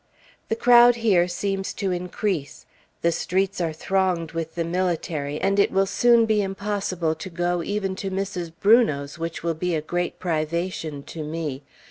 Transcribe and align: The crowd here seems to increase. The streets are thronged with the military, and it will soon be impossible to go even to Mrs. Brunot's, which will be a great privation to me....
The 0.49 0.55
crowd 0.55 0.95
here 1.05 1.27
seems 1.27 1.73
to 1.73 1.91
increase. 1.91 2.65
The 3.03 3.11
streets 3.11 3.61
are 3.61 3.71
thronged 3.71 4.31
with 4.31 4.55
the 4.55 4.63
military, 4.63 5.39
and 5.39 5.59
it 5.59 5.69
will 5.69 5.85
soon 5.85 6.25
be 6.25 6.41
impossible 6.41 7.13
to 7.13 7.29
go 7.29 7.61
even 7.61 7.95
to 7.97 8.09
Mrs. 8.09 8.51
Brunot's, 8.59 9.19
which 9.19 9.43
will 9.43 9.53
be 9.53 9.75
a 9.75 9.79
great 9.81 10.17
privation 10.17 11.03
to 11.03 11.23
me.... 11.23 11.61